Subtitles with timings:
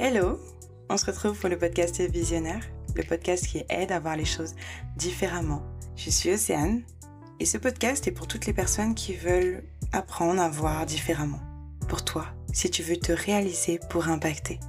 [0.00, 0.38] Hello,
[0.88, 2.62] on se retrouve pour le podcast Visionnaire,
[2.94, 4.54] le podcast qui aide à voir les choses
[4.96, 5.62] différemment.
[5.96, 6.82] Je suis Océane
[7.40, 11.40] et ce podcast est pour toutes les personnes qui veulent apprendre à voir différemment.
[11.88, 14.60] Pour toi, si tu veux te réaliser pour impacter.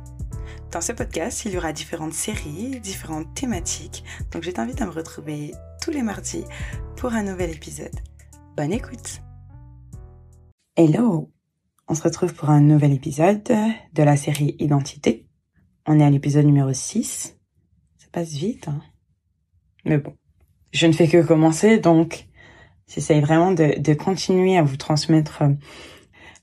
[0.71, 4.91] Dans ce podcast, il y aura différentes séries, différentes thématiques, donc je t'invite à me
[4.91, 6.43] retrouver tous les mardis
[6.97, 7.99] pour un nouvel épisode.
[8.57, 9.21] Bonne écoute
[10.75, 11.29] Hello
[11.87, 15.18] On se retrouve pour un nouvel épisode de la série Identité.
[15.91, 17.35] On est à l'épisode numéro 6.
[17.97, 18.79] Ça passe vite, hein.
[19.85, 20.13] Mais bon,
[20.71, 22.27] je ne fais que commencer, donc
[22.87, 25.49] j'essaye vraiment de, continuer à vous transmettre euh,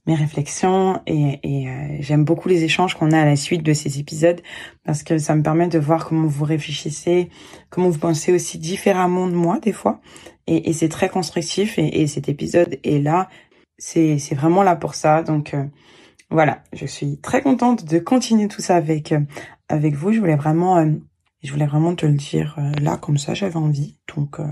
[0.06, 4.00] mes réflexions et, euh, j'aime beaucoup les échanges qu'on a à la suite de ces
[4.00, 4.40] épisodes
[4.84, 7.30] parce que ça me permet de voir comment vous réfléchissez,
[7.70, 10.00] comment vous pensez aussi différemment de moi des fois.
[10.48, 13.28] Et, c'est très constructif et, et, cet épisode est là,
[13.78, 15.66] c'est c'est vraiment là pour ça donc euh,
[16.30, 19.14] voilà, je suis très contente de continuer tout ça avec
[19.68, 20.12] avec vous.
[20.12, 20.84] Je voulais vraiment
[21.46, 23.98] je voulais vraiment te le dire euh, là, comme ça, j'avais envie.
[24.14, 24.46] Donc, euh,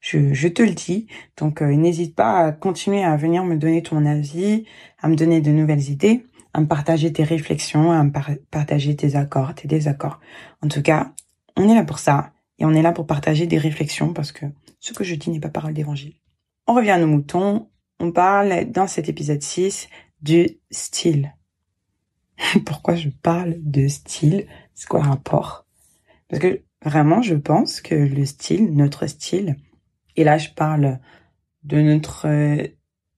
[0.00, 1.06] je, je, te le dis.
[1.36, 4.64] Donc, euh, n'hésite pas à continuer à venir me donner ton avis,
[5.00, 8.10] à me donner de nouvelles idées, à me partager tes réflexions, à me
[8.50, 10.20] partager tes accords, tes désaccords.
[10.62, 11.12] En tout cas,
[11.56, 12.32] on est là pour ça.
[12.58, 14.46] Et on est là pour partager des réflexions parce que
[14.78, 16.14] ce que je dis n'est pas parole d'évangile.
[16.66, 17.68] On revient à nos moutons.
[17.98, 19.88] On parle dans cet épisode 6
[20.22, 21.34] du style.
[22.64, 24.46] Pourquoi je parle de style?
[24.74, 25.66] C'est quoi le rapport?
[26.28, 29.56] Parce que vraiment, je pense que le style, notre style,
[30.16, 30.98] et là je parle
[31.64, 32.26] de notre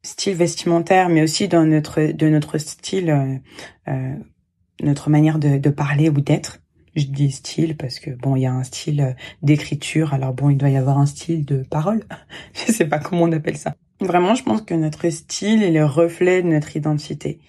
[0.02, 3.36] style vestimentaire, mais aussi notre de notre style, euh,
[3.88, 4.16] euh,
[4.82, 6.60] notre manière de, de parler ou d'être.
[6.96, 10.56] Je dis style parce que bon, il y a un style d'écriture, alors bon, il
[10.56, 12.04] doit y avoir un style de parole.
[12.54, 13.74] je sais pas comment on appelle ça.
[14.00, 17.40] Vraiment, je pense que notre style est le reflet de notre identité,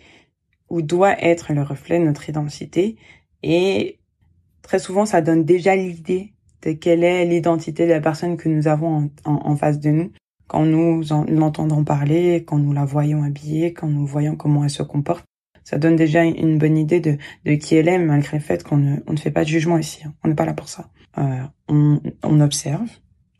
[0.69, 2.97] ou doit être le reflet de notre identité.
[3.43, 3.99] Et
[4.61, 8.67] très souvent, ça donne déjà l'idée de quelle est l'identité de la personne que nous
[8.67, 10.11] avons en, face de nous.
[10.47, 14.83] Quand nous l'entendons parler, quand nous la voyons habillée, quand nous voyons comment elle se
[14.83, 15.25] comporte,
[15.63, 17.17] ça donne déjà une bonne idée de,
[17.55, 20.03] qui elle est, malgré le fait qu'on ne, on ne fait pas de jugement ici.
[20.05, 20.13] Hein.
[20.23, 20.89] On n'est pas là pour ça.
[21.17, 22.89] Euh, on, observe,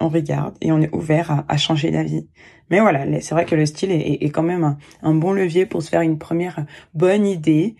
[0.05, 2.27] on regarde et on est ouvert à, changer d'avis.
[2.69, 5.83] Mais voilà, c'est vrai que le style est, quand même un, un, bon levier pour
[5.83, 7.75] se faire une première bonne idée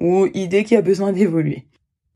[0.00, 1.66] ou idée qui a besoin d'évoluer.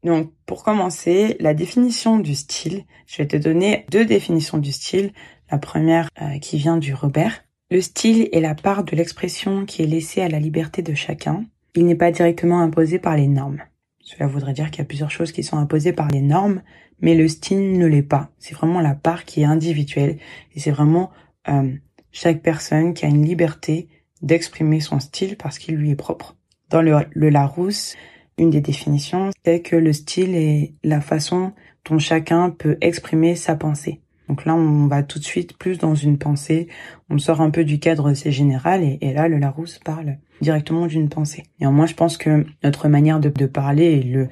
[0.04, 5.12] Donc, pour commencer, la définition du style, je vais te donner deux définitions du style.
[5.50, 7.44] La première euh, qui vient du Robert.
[7.70, 11.44] Le style est la part de l'expression qui est laissée à la liberté de chacun.
[11.74, 13.62] Il n'est pas directement imposé par les normes.
[14.02, 16.62] Cela voudrait dire qu'il y a plusieurs choses qui sont imposées par les normes,
[17.00, 18.30] mais le style ne l'est pas.
[18.38, 20.18] C'est vraiment la part qui est individuelle
[20.54, 21.10] et c'est vraiment
[21.48, 21.72] euh,
[22.10, 23.88] chaque personne qui a une liberté
[24.20, 26.36] d'exprimer son style parce qu'il lui est propre.
[26.68, 27.96] Dans le, le Larousse,
[28.38, 31.52] une des définitions, c'est que le style est la façon
[31.88, 34.00] dont chacun peut exprimer sa pensée.
[34.28, 36.68] Donc là, on va tout de suite plus dans une pensée,
[37.10, 41.08] on sort un peu du cadre assez général et, là, le Larousse parle directement d'une
[41.08, 41.44] pensée.
[41.60, 44.28] Néanmoins, je pense que notre manière de, parler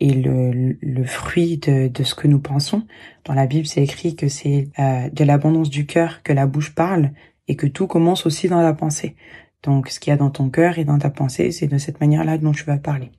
[0.00, 2.82] est le, fruit de, de, ce que nous pensons.
[3.24, 6.74] Dans la Bible, c'est écrit que c'est euh, de l'abondance du cœur que la bouche
[6.74, 7.12] parle
[7.48, 9.16] et que tout commence aussi dans la pensée.
[9.62, 12.00] Donc, ce qu'il y a dans ton cœur et dans ta pensée, c'est de cette
[12.00, 13.12] manière-là dont tu vas parler.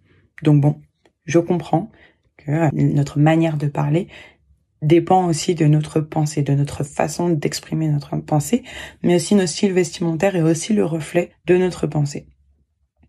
[0.44, 0.82] Donc bon,
[1.26, 1.90] je comprends
[2.38, 4.08] que euh, notre manière de parler
[4.82, 8.64] dépend aussi de notre pensée, de notre façon d'exprimer notre pensée,
[9.02, 12.28] mais aussi nos styles vestimentaires est aussi le reflet de notre pensée.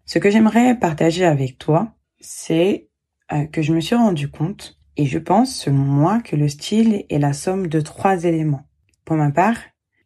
[0.06, 2.88] Ce que j'aimerais partager avec toi, c'est
[3.32, 7.04] euh, que je me suis rendu compte, et je pense selon moi que le style
[7.08, 8.66] est la somme de trois éléments.
[9.04, 9.56] Pour ma part,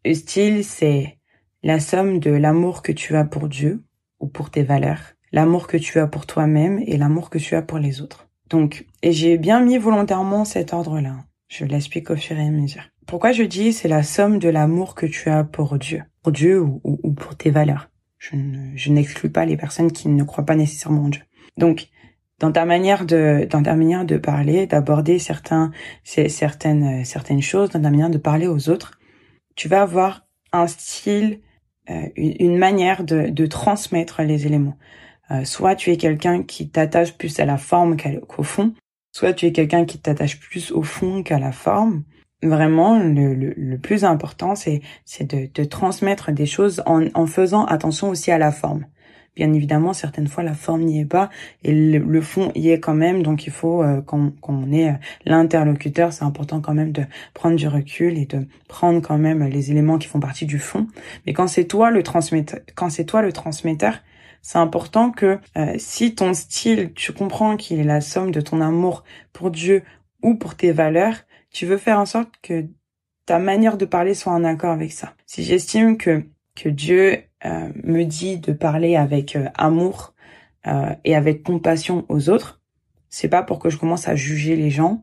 [0.05, 1.19] le style c'est
[1.63, 3.85] la somme de l'amour que tu as pour Dieu
[4.21, 7.63] ou pour tes valeurs, l'amour que tu as pour toi-même et l'amour que tu as
[7.63, 8.29] pour les autres.
[8.49, 11.17] Donc, et j'ai bien mis volontairement cet ordre-là.
[11.49, 12.85] Je l'explique au fur et à mesure.
[13.07, 16.61] Pourquoi je dis c'est la somme de l'amour que tu as pour Dieu, pour Dieu
[16.61, 17.91] ou, ou, pour tes valeurs?
[18.19, 21.23] Je, n'exclus pas les personnes qui ne croient pas nécessairement en Dieu.
[21.57, 21.89] Donc,
[22.41, 25.73] dans ta manière de, dans ta manière de parler, d'aborder certains,
[26.05, 28.99] certaines, certaines choses, dans ta manière de parler aux autres,
[29.57, 31.41] tu vas avoir un style,
[31.91, 34.79] euh, une, une, manière de, de transmettre les éléments.
[35.31, 38.75] Euh, soit tu es quelqu'un qui t'attache plus à la forme qu'au fond,
[39.13, 42.05] soit tu es quelqu'un qui t'attache plus au fond qu'à la forme.
[42.43, 44.81] Vraiment, le, le, plus important, c'est
[45.21, 48.87] de, de transmettre des choses en, en faisant attention aussi à la forme.
[49.35, 51.31] Bien évidemment, certaines fois, la forme n'y est pas
[51.63, 53.23] et le, fond y est quand même.
[53.23, 54.95] Donc, il faut euh, qu'on ait euh,
[55.27, 56.13] l'interlocuteur.
[56.13, 57.05] C'est important quand même de
[57.35, 60.89] prendre du recul et de prendre quand même les éléments qui font partie du fond.
[61.27, 63.95] Mais quand c'est toi le transmetteur, quand c'est toi le transmetteur,
[64.43, 68.61] C'est important que euh, si ton style, tu comprends qu'il est la somme de ton
[68.61, 69.83] amour pour Dieu
[70.23, 71.17] ou pour tes valeurs,
[71.59, 72.67] tu veux faire en sorte que
[73.27, 75.15] ta manière de parler soit en accord avec ça.
[75.27, 76.23] Si j'estime que
[76.55, 80.15] que Dieu euh, me dit de parler avec euh, amour
[81.03, 82.61] et avec compassion aux autres,
[83.09, 85.03] c'est pas pour que je commence à juger les gens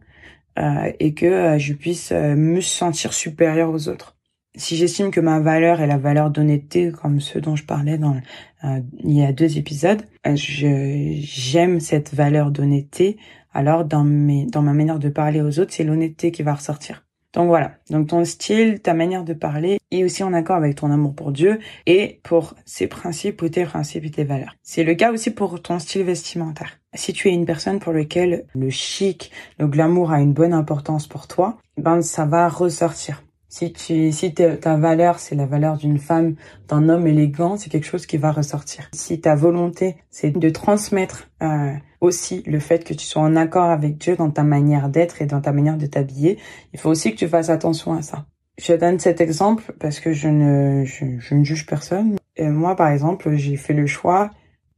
[1.00, 4.15] et que je puisse me sentir supérieur aux autres
[4.58, 8.16] si j'estime que ma valeur est la valeur d'honnêteté, comme ce dont je parlais dans
[8.64, 13.18] euh, il y a deux épisodes, euh, j'aime cette valeur d'honnêteté.
[13.54, 17.06] Alors dans mes dans ma manière de parler aux autres, c'est l'honnêteté qui va ressortir.
[17.36, 17.74] Donc voilà.
[17.90, 21.34] Donc ton style, ta manière de parler est aussi en accord avec ton amour pour
[21.34, 24.56] Dieu et pour ses principes ou tes principes et tes valeurs.
[24.64, 26.80] C'est le cas aussi pour ton style vestimentaire.
[26.94, 31.08] Si tu es une personne pour laquelle le chic, le glamour a une bonne importance
[31.08, 33.25] pour toi, ben ça va ressortir.
[33.58, 36.36] Si tu, si ta valeur, c'est la valeur d'une femme,
[36.68, 38.90] d'un homme élégant, c'est quelque chose qui va ressortir.
[38.92, 41.72] Si ta volonté, c'est de transmettre euh,
[42.02, 45.26] aussi le fait que tu sois en accord avec Dieu dans ta manière d'être et
[45.26, 46.38] dans ta manière de t'habiller,
[46.74, 48.26] il faut aussi que tu fasses attention à ça.
[48.58, 52.18] Je donne cet exemple parce que je ne, je, ne juge personne.
[52.36, 54.32] Et moi, par exemple, j'ai fait le choix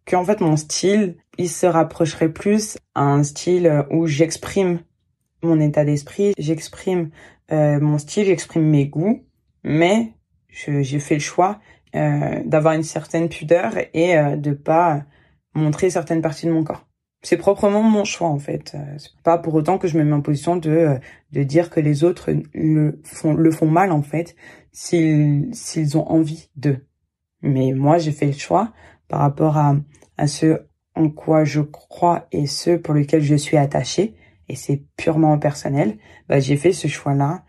[0.07, 4.81] qu'en fait mon style, il se rapprocherait plus à un style où j'exprime
[5.47, 7.09] mon état d'esprit, j'exprime
[7.51, 9.23] euh, mon style, j'exprime mes goûts,
[9.63, 10.13] mais
[10.49, 11.59] j'ai fait le choix
[11.95, 15.03] euh, d'avoir une certaine pudeur et euh, de pas
[15.53, 16.85] montrer certaines parties de mon corps.
[17.23, 18.73] C'est proprement mon choix en fait.
[18.75, 20.99] Euh, c'est pas pour autant que je me mets en position de
[21.31, 24.35] de dire que les autres le font le font mal en fait
[24.73, 26.85] s'ils s'ils ont envie de.
[27.41, 28.73] Mais moi j'ai fait le choix
[29.07, 29.77] par rapport à
[30.17, 30.61] à ce
[30.93, 34.15] en quoi je crois et ce pour lequel je suis attachée
[34.49, 35.97] et c'est purement personnel,
[36.29, 37.43] bah, j'ai fait ce choix-là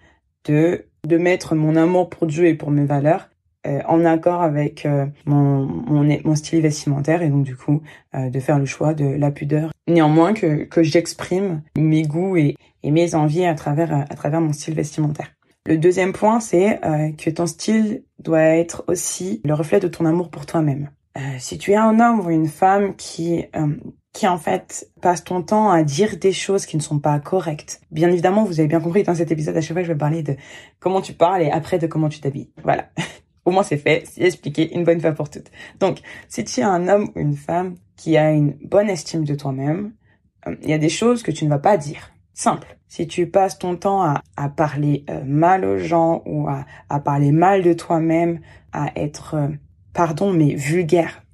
[0.45, 3.29] de de mettre mon amour pour Dieu et pour mes valeurs
[3.67, 7.83] euh, en accord avec euh, mon, mon, mon style vestimentaire et donc du coup
[8.15, 9.73] euh, de faire le choix de la pudeur.
[9.89, 14.53] Néanmoins que que j'exprime mes goûts et, et mes envies à travers à travers mon
[14.53, 15.33] style vestimentaire.
[15.67, 16.81] Le deuxième point, c'est
[17.19, 20.89] que ton style doit être aussi le reflet de ton amour pour toi-même.
[21.39, 23.45] Si tu es un homme ou une femme qui
[24.13, 27.81] qui en fait passe ton temps à dire des choses qui ne sont pas correctes.
[27.91, 30.23] Bien évidemment, vous avez bien compris dans cet épisode, à chaque fois je vais parler
[30.23, 30.35] de
[30.81, 32.51] comment tu parles et après de comment tu t'habilles.
[32.65, 32.89] Voilà.
[33.45, 35.51] Au moins c'est fait, c'est expliqué une bonne fois pour toutes.
[35.79, 39.35] Donc, si tu es un homme ou une femme qui a une bonne estime de
[39.35, 39.93] toi-même,
[40.47, 42.11] euh, il y a des choses que tu ne vas pas dire.
[42.35, 42.77] Simple.
[42.89, 47.01] Si tu passes ton temps à, à parler euh, mal aux gens ou à, à
[47.01, 48.41] parler mal de toi-même,
[48.73, 49.49] à être, euh,
[49.99, 51.25] pardon, mais vulgaire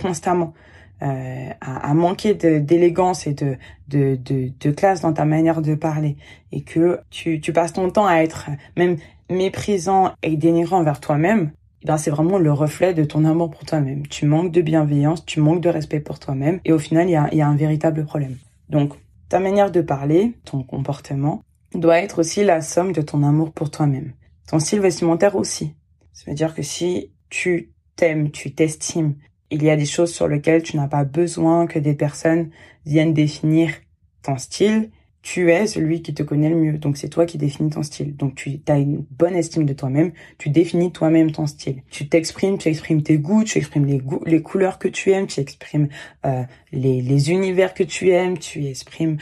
[0.00, 0.54] constamment,
[1.02, 3.56] euh, à, à, manquer d'élégance et de,
[3.88, 6.16] de, de, de, classe dans ta manière de parler
[6.52, 8.98] et que tu, tu passes ton temps à être même
[9.28, 11.50] méprisant et dénigrant envers toi-même,
[11.82, 14.06] eh ben c'est vraiment le reflet de ton amour pour toi-même.
[14.06, 17.16] Tu manques de bienveillance, tu manques de respect pour toi-même et au final, il y
[17.16, 18.36] a, y a un véritable problème.
[18.70, 18.94] Donc,
[19.28, 21.42] ta manière de parler, ton comportement,
[21.74, 24.12] doit être aussi la somme de ton amour pour toi-même.
[24.46, 25.74] Ton style vestimentaire aussi.
[26.12, 29.14] Ça veut dire que si tu t'aimes, tu t'estimes,
[29.50, 32.50] il y a des choses sur lesquelles tu n'as pas besoin que des personnes
[32.84, 33.70] viennent définir
[34.22, 34.90] ton style.
[35.22, 36.78] Tu es celui qui te connaît le mieux.
[36.78, 38.14] Donc c'est toi qui définis ton style.
[38.16, 40.12] Donc tu as une bonne estime de toi-même.
[40.38, 41.82] Tu définis toi-même ton style.
[41.90, 45.26] Tu t'exprimes, tu exprimes tes goûts, tu exprimes les goûts, les couleurs que tu aimes,
[45.26, 45.88] tu exprimes
[46.24, 49.18] euh, les, les univers que tu aimes, tu exprimes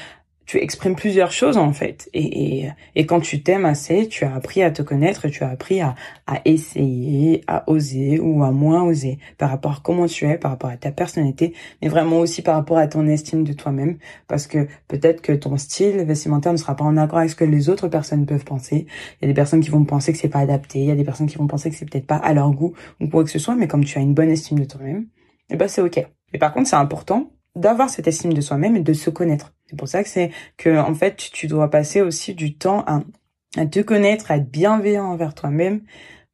[0.47, 2.09] tu exprimes plusieurs choses en fait.
[2.13, 5.49] Et, et, et quand tu t'aimes assez, tu as appris à te connaître, tu as
[5.49, 5.95] appris à,
[6.27, 10.51] à essayer, à oser ou à moins oser par rapport à comment tu es, par
[10.51, 13.99] rapport à ta personnalité, mais vraiment aussi par rapport à ton estime de toi-même.
[14.29, 17.45] Parce que peut-être que ton style vestimentaire ne sera pas en accord avec ce que
[17.45, 18.87] les autres personnes peuvent penser.
[19.21, 20.97] Il y a des personnes qui vont penser que c'est pas adapté, il y a
[20.97, 23.31] des personnes qui vont penser que c'est peut-être pas à leur goût ou quoi que
[23.31, 25.07] ce soit, mais comme tu as une bonne estime de toi-même,
[25.51, 26.07] eh ben c'est ok.
[26.33, 29.53] Mais par contre, c'est important d'avoir cette estime de soi-même et de se connaître.
[29.67, 33.67] C'est pour ça que c'est que en fait tu dois passer aussi du temps à,
[33.67, 35.83] te connaître, à être bienveillant envers toi-même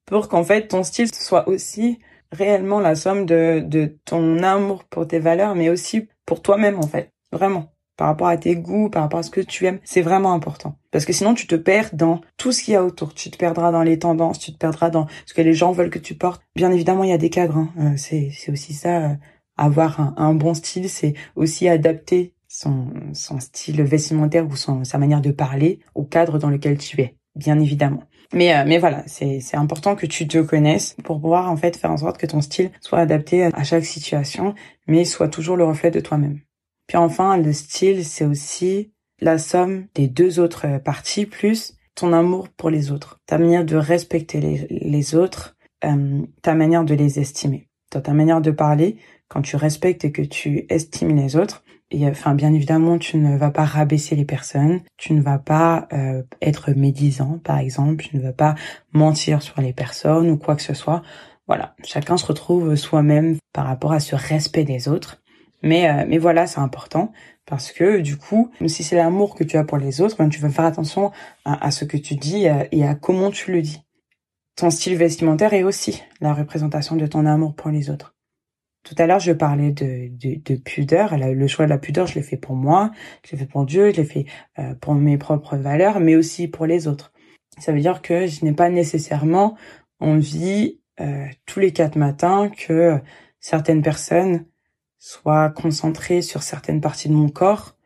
[0.07, 1.99] pour qu'en fait ton style soit aussi
[2.33, 6.87] réellement la somme de, de ton amour pour tes valeurs, mais aussi pour toi-même en
[6.87, 7.11] fait.
[7.33, 7.73] Vraiment.
[7.97, 10.79] Par rapport à tes goûts, par rapport à ce que tu aimes, c'est vraiment important.
[10.91, 13.13] Parce que sinon tu te perds dans tout ce qu'il y a autour.
[13.13, 15.91] Tu te perdras dans les tendances, tu te perdras dans ce que les gens veulent
[15.91, 16.43] que tu portes.
[16.57, 17.59] Bien évidemment, il y a des cadres.
[17.59, 17.69] Hein.
[17.79, 19.17] Euh, c'est, c'est aussi ça.
[19.63, 22.89] Avoir un, bon style, c'est aussi adapter son,
[23.41, 27.61] style vestimentaire ou son, sa manière de parler au cadre dans lequel tu es, bien
[27.61, 28.05] évidemment.
[28.33, 31.91] Mais, euh, mais voilà, c'est, important que tu te connaisses pour pouvoir en fait faire
[31.91, 34.55] en sorte que ton style soit adapté à chaque situation,
[34.87, 36.41] mais soit toujours le reflet de toi-même.
[36.87, 42.49] Puis enfin, le style, c'est aussi la somme des deux autres parties, plus ton amour
[42.49, 47.19] pour les autres, ta manière de respecter les, les autres, euh, ta manière de les
[47.19, 47.69] estimer.
[47.91, 48.99] Ta manière de parler,
[49.31, 53.37] quand tu respectes et que tu estimes les autres, et enfin bien évidemment tu ne
[53.37, 58.17] vas pas rabaisser les personnes, tu ne vas pas euh, être médisant par exemple, tu
[58.17, 58.55] ne vas pas
[58.93, 61.03] mentir sur les personnes ou quoi que ce soit.
[61.47, 65.23] Voilà, chacun se retrouve soi-même par rapport à ce respect des autres.
[65.63, 67.13] Mais euh, mais voilà, c'est important
[67.47, 70.41] parce que du coup, si c'est l'amour que tu as pour les autres, ben, tu
[70.41, 71.11] vas faire attention
[71.45, 73.83] à, ce que tu dis et à comment tu le dis.
[74.57, 78.15] Ton style vestimentaire est aussi la représentation de ton amour pour les autres.
[78.83, 81.17] Tout à l'heure, je parlais de, de, de, pudeur.
[81.19, 82.91] Le choix de la pudeur, je l'ai fait pour moi,
[83.25, 84.25] je l'ai fait pour Dieu, je l'ai fait
[84.59, 87.13] euh, pour mes propres valeurs, mais aussi pour les autres.
[87.59, 89.57] Ça veut dire que je n'ai pas nécessairement
[90.01, 92.99] envie euh, tous les quatre matins que
[93.39, 94.47] certaines personnes
[94.99, 97.77] soient concentrées sur certaines parties de mon corps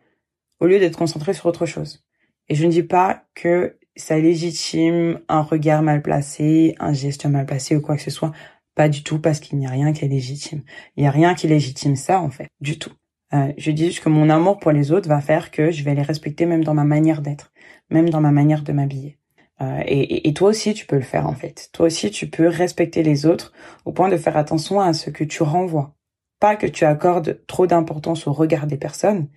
[0.60, 2.04] au lieu d'être concentrées sur autre chose.
[2.48, 7.46] Et je ne dis pas que ça légitime un regard mal placé, un geste mal
[7.46, 8.32] placé ou quoi que ce soit.
[8.74, 10.62] Pas du tout parce qu'il n'y a rien qui est légitime.
[10.96, 12.92] Il n'y a rien qui légitime ça en fait, du tout.
[13.32, 15.94] Euh, je dis juste que mon amour pour les autres va faire que je vais
[15.94, 17.52] les respecter même dans ma manière d'être,
[17.90, 19.18] même dans ma manière de m'habiller.
[19.60, 21.70] Euh, et, et, toi aussi, tu peux le faire en fait.
[21.72, 23.52] Toi aussi, tu peux respecter les autres
[23.84, 25.94] au point de faire attention à ce que tu renvoies.
[26.40, 29.28] Pas que tu accordes trop d'importance au regard des personnes,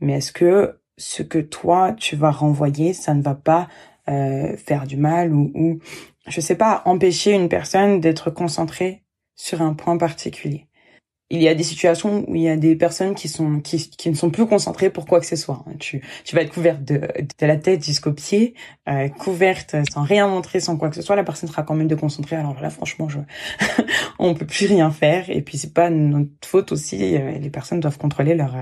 [0.00, 3.68] mais est-ce que ce que toi tu vas renvoyer, ça ne va pas
[4.08, 5.78] euh, faire du mal ou, ou
[6.28, 9.02] je sais pas, empêcher une personne d'être concentrée
[9.36, 10.66] sur un point particulier.
[11.30, 14.08] Il y a des situations où il y a des personnes qui sont qui, qui
[14.08, 15.62] ne sont plus concentrées pour quoi que ce soit.
[15.78, 18.54] Tu, tu vas être couverte de, de la tête jusqu'aux pieds,
[18.88, 21.16] euh, couverte sans rien montrer, sans quoi que ce soit.
[21.16, 22.36] La personne sera quand même de concentrer.
[22.36, 23.18] Alors là, franchement, je,
[24.18, 25.30] on peut plus rien faire.
[25.30, 27.16] Et puis c'est pas notre faute aussi.
[27.16, 28.54] Euh, les personnes doivent contrôler leur,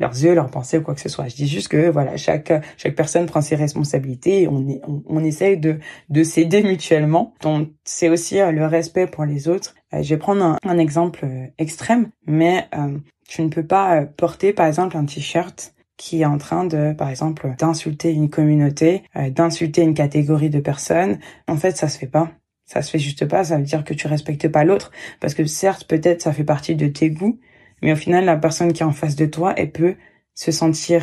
[0.00, 1.28] leurs yeux, leurs pensées ou quoi que ce soit.
[1.28, 4.42] Je dis juste que voilà, chaque chaque personne prend ses responsabilités.
[4.42, 7.34] Et on, est, on, on essaye de de s'aider mutuellement.
[7.42, 10.78] Donc c'est aussi euh, le respect pour les autres euh, je vais prendre un, un
[10.78, 12.98] exemple euh, extrême, mais euh,
[13.28, 17.08] tu ne peux pas porter par exemple un t-shirt qui est en train de, par
[17.08, 21.18] exemple, d'insulter une communauté, d'insulter une catégorie de personnes.
[21.48, 22.30] En fait, ça se fait pas.
[22.68, 23.44] Ça se fait juste pas.
[23.44, 26.76] Ça veut dire que tu respectes pas l'autre, parce que certes, peut-être, ça fait partie
[26.76, 27.40] de tes goûts,
[27.82, 29.96] mais au final, la personne qui est en face de toi, elle peut
[30.34, 31.02] se sentir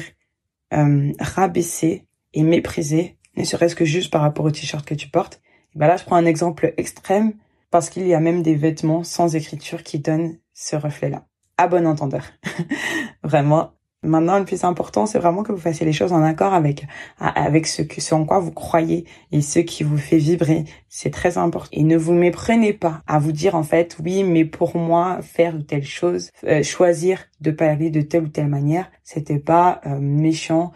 [0.74, 5.42] euh, rabaissée et méprisée, ne serait-ce que juste par rapport au t-shirt que tu portes.
[5.76, 7.34] Et ben là, je prends un exemple extrême
[7.72, 11.26] parce qu'il y a même des vêtements sans écriture qui donnent ce reflet-là.
[11.58, 12.26] À bon entendeur.
[13.24, 13.75] vraiment.
[14.06, 16.86] Maintenant, le plus important, c'est vraiment que vous fassiez les choses en accord avec
[17.18, 20.66] avec ce que ce en quoi vous croyez et ce qui vous fait vibrer.
[20.90, 21.70] C'est très important.
[21.72, 25.56] Et ne vous méprenez pas à vous dire en fait, oui, mais pour moi, faire
[25.68, 30.72] telle chose, euh, choisir de parler de telle ou telle manière, c'était pas euh, méchant,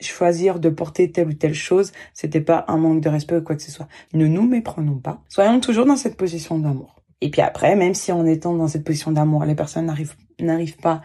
[0.00, 3.56] choisir de porter telle ou telle chose, c'était pas un manque de respect ou quoi
[3.56, 3.88] que ce soit.
[4.14, 5.22] Ne nous méprenons pas.
[5.28, 6.96] Soyons toujours dans cette position d'amour.
[7.20, 10.76] Et puis après, même si en étant dans cette position d'amour, les personnes n'arrivent n'arrivent
[10.76, 11.02] pas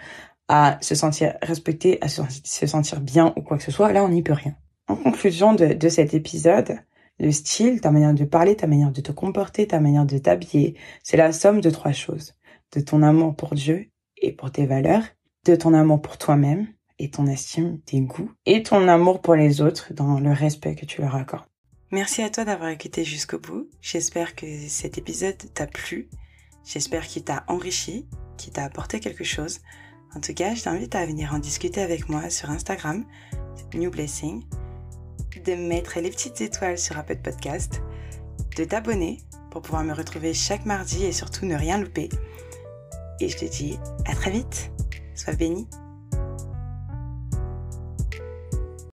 [0.47, 4.09] à se sentir respectées, à se sentir bien ou quoi que ce soit, là on
[4.09, 4.55] n'y peut rien.
[4.87, 6.79] En conclusion de, de cet épisode,
[7.19, 10.75] le style, ta manière de parler, ta manière de te comporter, ta manière de t'habiller,
[11.03, 12.33] c'est la somme de trois choses.
[12.73, 15.03] De ton amour pour Dieu et pour tes valeurs,
[15.45, 16.67] de ton amour pour toi-même
[16.99, 20.85] et ton estime, tes goûts et ton amour pour les autres dans le respect que
[20.85, 21.45] tu leur accordes.
[21.91, 23.69] Merci à toi d'avoir écouté jusqu'au bout.
[23.79, 26.09] J'espère que cet épisode t'a plu.
[26.65, 28.07] J'espère qu'il t'a enrichi,
[28.37, 29.59] qu'il t'a apporté quelque chose.
[30.15, 33.03] En tout cas, je t'invite à venir en discuter avec moi sur Instagram,
[33.73, 34.43] New Blessing,
[35.43, 37.81] de mettre les petites étoiles sur Apple Podcast,
[38.55, 39.17] de t'abonner
[39.49, 42.09] pour pouvoir me retrouver chaque mardi et surtout ne rien louper.
[43.19, 44.71] Et je te dis à très vite.
[45.15, 45.67] Sois béni.